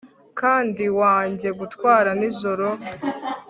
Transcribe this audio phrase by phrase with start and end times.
[0.39, 2.67] kandi wange gutwara nijoro